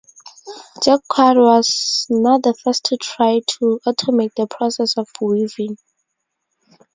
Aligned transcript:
Jacquard 0.83 1.37
was 1.37 2.07
not 2.09 2.41
the 2.41 2.55
first 2.55 2.85
to 2.85 2.97
try 2.97 3.39
to 3.45 3.79
automate 3.85 4.33
the 4.35 4.47
process 4.47 4.97
of 4.97 5.07
weaving. 5.21 5.77